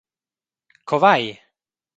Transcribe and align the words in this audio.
Co 0.87 0.95
vai? 1.03 1.23